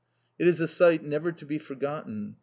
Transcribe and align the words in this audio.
It 0.39 0.47
is 0.47 0.59
a 0.59 0.67
sight 0.67 1.03
never 1.03 1.31
to 1.31 1.45
be 1.45 1.59
forgotten. 1.59 2.37